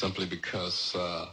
[0.00, 1.26] simply because uh,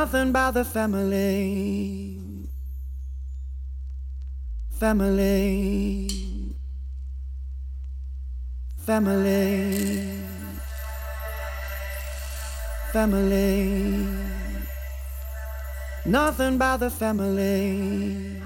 [0.00, 2.16] nothing but the family.
[4.78, 6.08] Family.
[8.78, 10.22] Family.
[12.92, 14.06] Family.
[16.06, 18.40] Nothing but the family.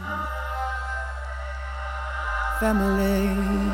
[2.59, 3.74] Family.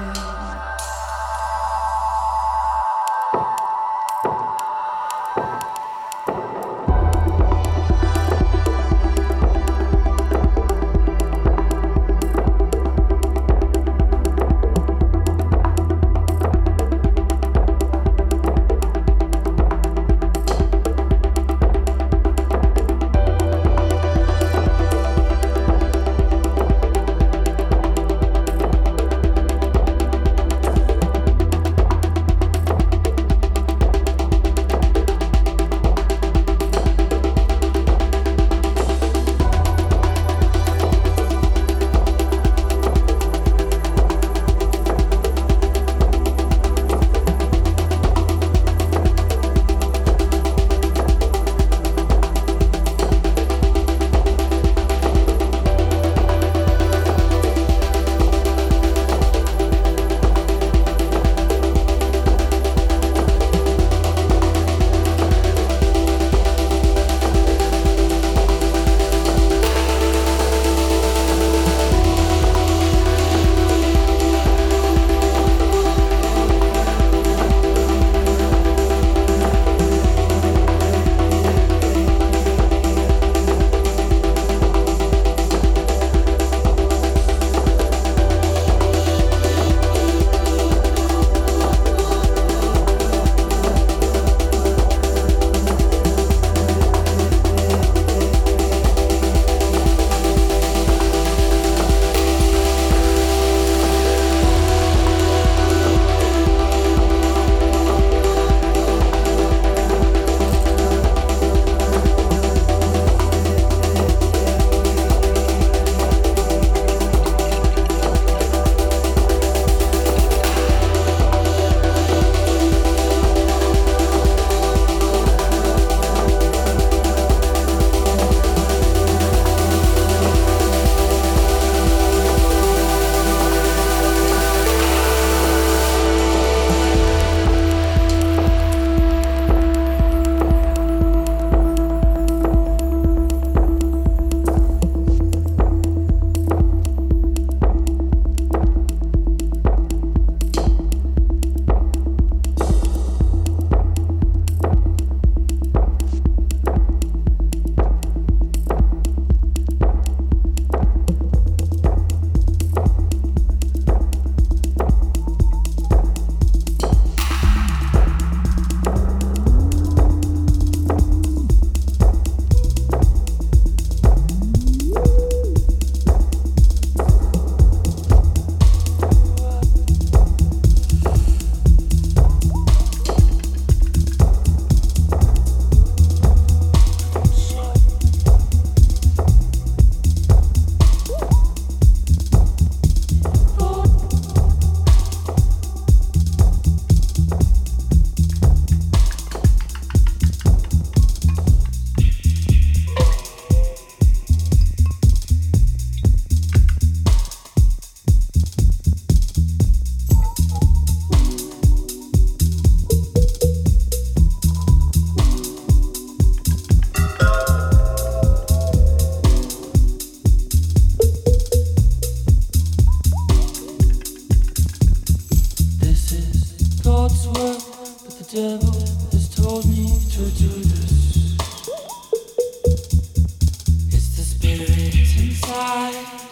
[235.93, 236.30] Love